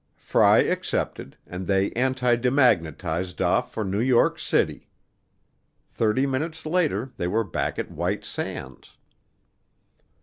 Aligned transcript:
Fry 0.17 0.57
accepted 0.63 1.37
and 1.47 1.67
they 1.67 1.91
antidemagnetized 1.91 3.39
off 3.39 3.71
for 3.71 3.83
New 3.85 3.99
York 3.99 4.39
City. 4.39 4.89
Thirty 5.91 6.25
minutes 6.25 6.65
later 6.65 7.11
they 7.17 7.27
were 7.27 7.43
back 7.43 7.77
at 7.77 7.91
White 7.91 8.25
Sands. 8.25 8.97